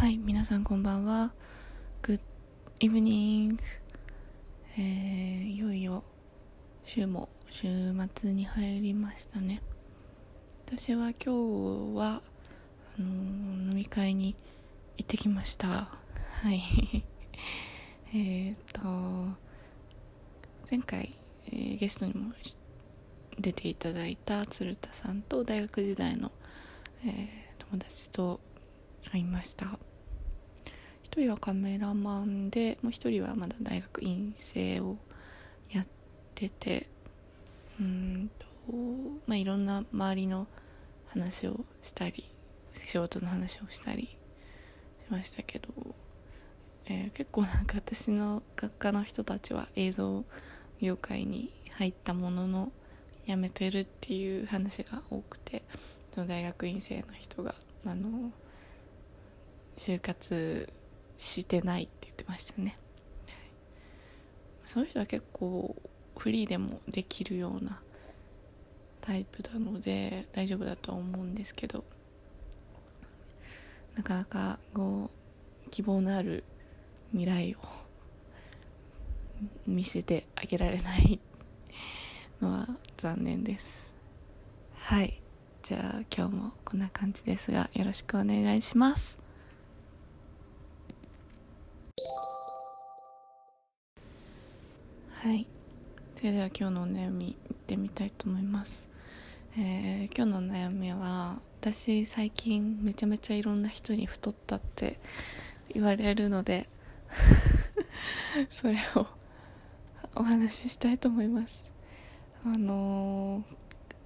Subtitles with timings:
[0.00, 1.30] はい皆さんこんばんは。
[2.00, 2.22] Good
[2.80, 3.58] evening.
[4.78, 6.04] えー、いよいよ
[6.86, 7.68] 週も週
[8.14, 9.60] 末に入りましたね。
[10.64, 12.22] 私は今日は
[12.98, 14.34] あのー、飲み会に
[14.96, 15.68] 行ってきました。
[15.68, 17.04] はい。
[18.14, 18.80] えっと
[20.70, 21.14] 前回、
[21.48, 22.32] えー、ゲストにも
[23.38, 26.32] 出ていただいた鶴田さんと大学時代の、
[27.04, 27.28] えー、
[27.58, 28.40] 友達と
[29.12, 29.78] 会いました。
[31.10, 34.96] 1人はカメラマンでもう1人はまだ大学院生を
[35.72, 35.86] やっ
[36.36, 36.88] てて
[37.80, 38.46] うんと
[39.26, 40.46] まあいろんな周りの
[41.08, 42.24] 話をしたり
[42.86, 44.16] 仕事の話をしたりし
[45.10, 45.68] ましたけど、
[46.86, 50.24] えー、結構なんか私の学科の人たちは映像
[50.80, 52.72] 業界に入ったものの
[53.26, 55.64] 辞めてるっていう話が多くて
[56.12, 58.30] その大学院生の人があの
[59.76, 60.72] 就活
[61.22, 62.76] してないって言ってましたね、
[64.64, 65.76] その人は結構
[66.16, 67.80] フリーでもできるような
[69.00, 71.84] タイプなので大丈夫だとは思うんですけど。
[73.96, 75.10] なかなかこ
[75.66, 76.44] う希望のある
[77.10, 77.58] 未来を
[79.66, 81.20] 見せてあげられない
[82.40, 83.90] のは残念です。
[84.74, 85.20] はい。
[85.62, 89.18] じゃあ今日もこんな感じですがよろしくお願いします。
[95.22, 95.46] はい。
[96.14, 98.88] それでは今日のお悩みいってみたいと思います、
[99.58, 104.98] えー、今日の悩みは私最近めちゃめちゃいろんな人に太ったって
[105.74, 106.70] 言われるので
[108.48, 109.06] それを
[110.14, 111.70] お話ししたいと思います。
[112.42, 113.44] あの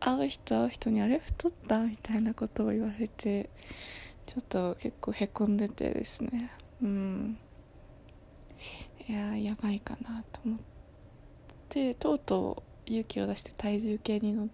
[0.00, 3.50] ー、会う人会う人にあれ太ったみたいなことを言われて
[4.26, 6.50] ちょっと結構へこんでてですね。
[6.82, 7.38] うん。
[9.08, 10.73] いややばいかなと思って。
[11.74, 14.48] でとうとう勇気を出して体重計に乗っ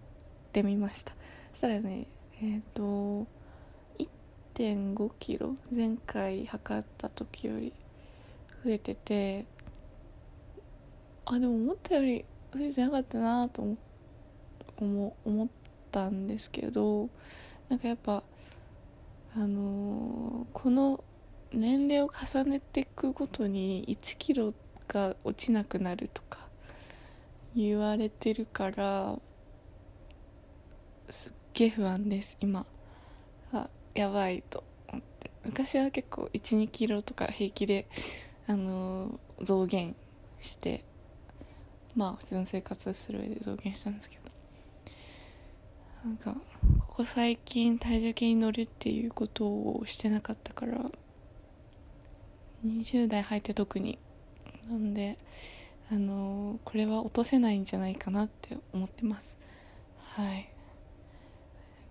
[0.51, 1.13] てみました。
[1.51, 2.07] そしたらね
[2.41, 3.27] えっ、ー、と
[3.99, 7.73] 1 5キロ前回測った時より
[8.63, 9.45] 増えてて
[11.25, 13.77] あでも思ったより増えてなかったなと
[14.77, 15.47] 思思っ
[15.91, 17.09] たんですけど
[17.69, 18.23] なんかやっぱ
[19.35, 21.03] あのー、この
[21.53, 24.53] 年齢を重ねていくごとに1キロ
[24.87, 26.50] が落ちなくなるとか
[27.55, 29.19] 言われてるから
[31.09, 32.65] すっげえ不安です今。
[33.51, 35.31] あやばいと思って。
[35.43, 37.87] 昔は結構1 2キロとか平気で
[38.47, 39.95] あのー、増減
[40.39, 40.83] して
[41.95, 44.31] まあ普通の生活する上で増減したんですけど。
[46.05, 46.33] なんか
[46.79, 50.89] ここ最近体重計に乗るっていうことをしてなかったから
[52.65, 53.99] 20代入って特に。
[54.67, 55.17] なんで
[55.91, 59.35] あのこれは落とせないんじゃないかなって思ってます。
[59.97, 60.49] はい。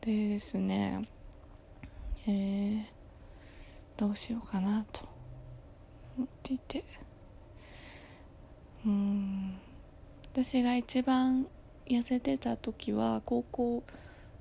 [0.00, 1.06] でですね。
[2.26, 2.82] えー、
[3.98, 5.02] どうしようかなと
[6.16, 6.82] 思っていて。
[8.86, 9.58] うん。
[10.32, 11.46] 私が一番
[11.86, 13.82] 痩せてた時は高校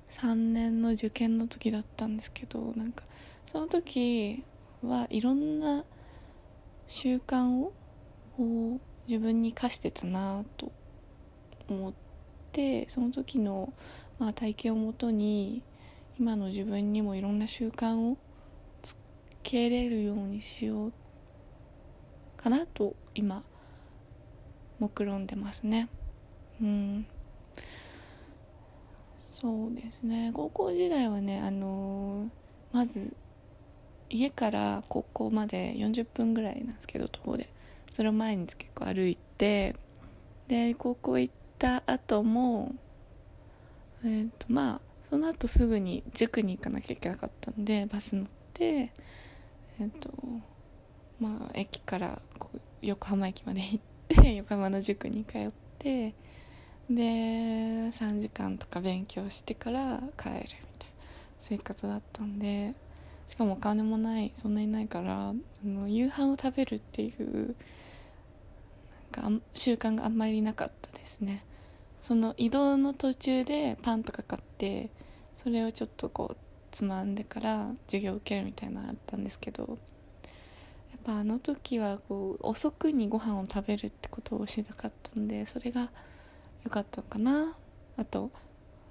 [0.08, 3.04] 3年の受験の時だったんですけどなんか
[3.44, 4.42] その時
[4.82, 5.84] はいろんな
[6.88, 7.72] 習慣を
[8.36, 10.70] こう自分に課してたなと
[11.68, 11.92] 思っ
[12.52, 13.72] てその時の、
[14.20, 15.64] まあ、体験をもとに
[16.16, 18.16] 今の自分にもいろんな習慣を
[18.82, 18.96] つ
[19.42, 20.92] けれるようにしよう
[22.36, 23.42] かなと今
[24.78, 25.88] 目論んでますね。
[26.62, 27.06] うん。
[29.26, 30.30] そうですね。
[30.32, 33.12] 高校時代はねあのー、まず
[34.08, 37.48] 家から高校まで40分ぐらいなんですけど徒歩で。
[37.90, 39.76] それを毎日結構歩いて
[40.48, 42.74] で高校行った後も
[44.04, 48.90] えっ、ー、とまあその後すぐに塾に行かなきゃいけなかったんでバス乗ってえ
[49.84, 50.10] っ、ー、と
[51.18, 52.22] まあ駅から
[52.80, 56.14] 横浜駅まで行って 横浜の塾に通って
[56.88, 57.02] で
[57.90, 60.54] 3時間とか勉強してから帰るみたいな
[61.40, 62.74] 生活だったんで
[63.28, 65.34] しかもお金もないそんなにないからあ
[65.64, 67.54] の夕飯を食べるっていう
[69.54, 71.44] 習慣があんまりなかったですね。
[72.02, 74.90] その移動の途中でパンとか買って
[75.36, 76.36] それをちょっとこう
[76.70, 79.78] つまんでから授業受けるみたいなのあったんですけどやっ
[81.04, 85.90] ぱあの時はこう遅くにご飯を食べるってことをしなかったんでそれが
[86.64, 87.56] 良かったのかな。
[87.96, 88.30] あと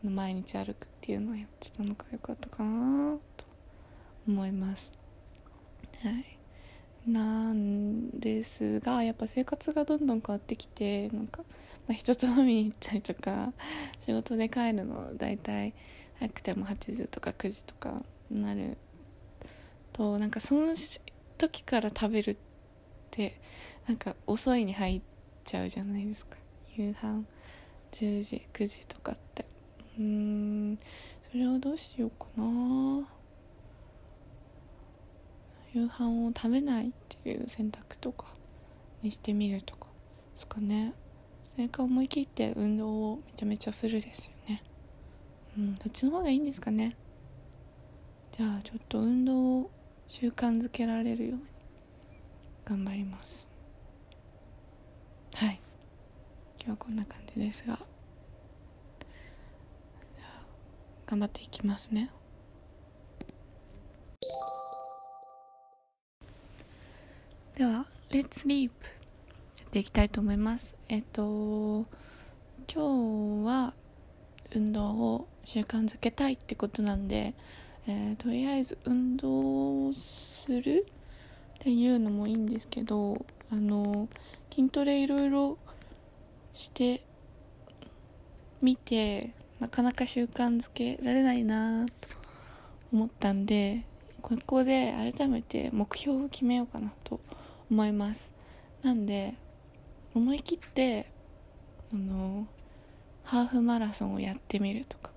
[0.04, 3.45] 毎日歩くっていうのをやってたのが良かったかなと
[4.27, 4.92] 思います。
[6.01, 6.39] はい。
[7.07, 11.44] なんですがやっぱ生活がどんどん変わってきてなんか、
[11.88, 13.54] まあ、人と飲みに行ったりとか
[14.06, 15.74] 仕事で帰るの大体
[16.19, 18.78] 早くても8時とか9時とかになる
[19.94, 20.75] となんかその
[21.38, 22.38] 時から食べるっ
[23.12, 23.40] て
[23.88, 25.02] なんか遅いに入っ
[25.44, 26.38] ちゃうじゃないですか。
[26.75, 27.25] 夕飯
[27.92, 29.45] 10時9時とかって。
[29.98, 30.78] うん
[31.31, 33.07] それをどうしようかな。
[35.74, 36.92] 夕飯を食べないっ
[37.24, 38.27] ていう選択とか
[39.01, 39.88] にしてみるとか
[40.33, 40.94] ですかね。
[41.51, 44.63] それか思い切って運動をめちゃめちゃするですよね。
[45.57, 46.95] うんどっちの方がいいんですかね。
[48.31, 49.71] じゃあちょっと運動を
[50.07, 51.44] 習慣づけられるように
[52.66, 53.48] 頑張ります。
[55.36, 55.60] はい。
[56.57, 57.80] 今日はこんな感じですが。
[61.06, 62.12] 頑張っていきますね。
[67.60, 68.72] では「Let's Leap」
[69.60, 70.78] やっていきたいと思います。
[70.88, 71.86] えっと
[72.74, 73.74] 今日は
[74.56, 77.34] 運動を習慣づけたいってことなんで、
[77.86, 80.86] えー、とりあえず運動する
[81.56, 84.08] っていうのもいいんですけどあの
[84.50, 85.58] 筋トレいろいろ
[86.54, 87.04] して
[88.62, 92.08] みてなかなか習慣づけられないなと
[92.94, 93.84] 思ったんで
[94.22, 98.33] ここで改めて目標を決めようかなと思います思います。
[98.81, 99.36] なんで
[100.16, 101.12] 思い切って
[101.94, 102.48] あの
[103.24, 105.12] ハーフマラソンをやってみるとか。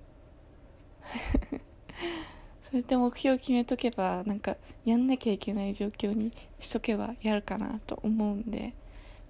[2.69, 8.73] それで目標を決めとけばなんかやんなきゃいけない状況にしとけばやるかなと思うんで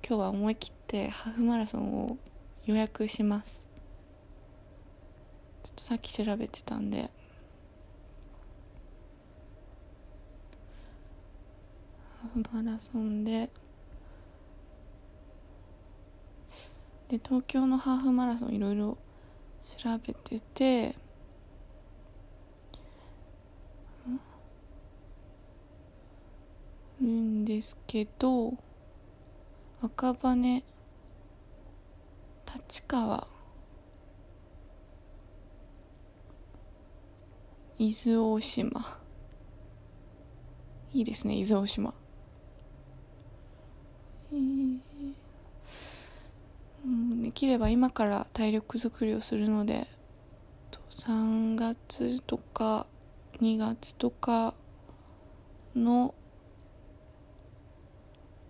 [0.08, 2.18] 今日は思い切ってハーフマラソンを
[2.66, 3.68] 予約します。
[5.64, 7.10] ちょっとさっき調べてたんで
[12.52, 13.50] マラソンで。
[17.10, 18.98] で東京のハーフマラソンいろいろ
[19.78, 20.96] 調べてて。
[27.02, 28.54] るんですけど
[29.82, 30.64] 赤羽
[32.56, 33.28] 立川。
[37.78, 39.00] 伊豆大島。
[40.94, 41.94] いいですね伊豆大島、
[47.22, 49.88] できれば今から体力作りをするので
[50.90, 52.86] 3月とか
[53.42, 54.54] 2月とか
[55.76, 56.14] の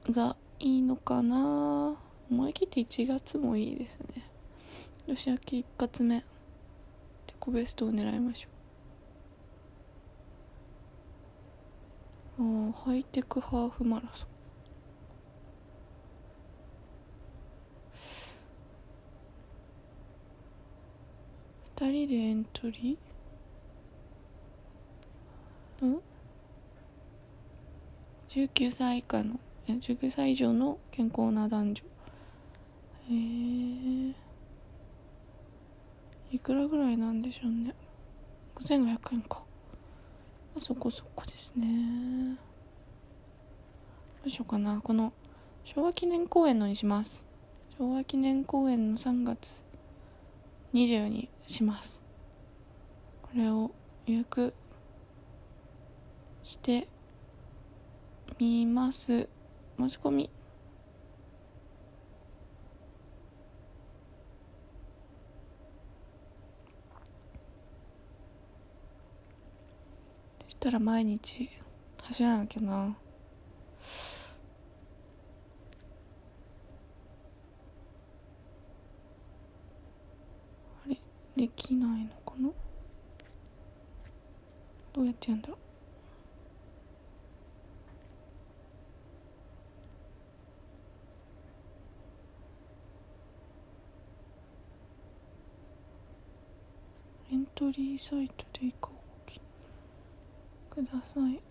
[0.10, 1.96] がいいのかな。
[2.30, 4.30] 思い切って1月もいいですね。
[5.08, 6.24] 年明け一発目。
[7.28, 12.72] 自己ベストを狙いましょう。
[12.72, 14.33] ハイテクハーフマラソン。
[21.84, 25.86] 2人でエントリー？
[25.86, 26.00] ん
[28.30, 29.38] ？19歳以下の
[29.68, 31.84] ？19歳以上の健康な男女。
[33.10, 34.14] へえ、
[36.32, 37.76] いくらぐらいなんでしょうね。
[38.56, 39.44] 5500円か。
[40.60, 42.38] そこそこですね。
[44.24, 44.80] どうしようかな。
[44.80, 45.12] この
[45.66, 47.26] 昭和記念公園のにします。
[47.78, 49.66] 昭和記念公園の3月。
[50.74, 52.02] 20にします。
[53.22, 53.72] これを
[54.08, 54.54] 予約
[56.44, 56.88] して
[58.40, 59.30] みます。
[59.78, 60.30] 申し込み。
[70.44, 71.50] そしたら毎日
[72.02, 72.98] 走らなきゃな。
[81.44, 82.50] できないのかな？
[84.94, 85.58] どうやってやんだろう？
[97.34, 98.88] エントリーサイトでいか
[100.70, 101.42] ください。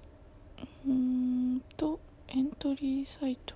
[0.86, 3.54] うんとエントリーサイト。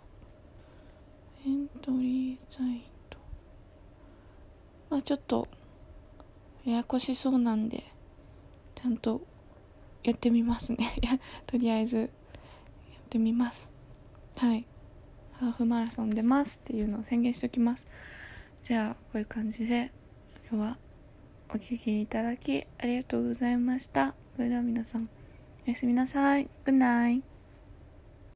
[1.47, 3.17] エントリーサイト。
[4.91, 5.49] まあちょっと
[6.67, 7.85] ややこしそうなんで
[8.75, 9.23] ちゃんと
[10.03, 10.79] やってみますね。
[11.47, 12.09] とりあえずやっ
[13.09, 13.71] てみます。
[14.37, 14.67] はい。
[15.33, 17.87] ハーフマラソン出ますっていうのを宣言しておきます。
[18.65, 19.93] じゃあこういう感じで
[20.51, 20.79] 今日は
[21.51, 24.15] お聴きいただきありがとうございました。
[24.35, 25.09] それでは皆さん
[25.67, 26.49] おやすみなさい。
[26.65, 27.36] Good night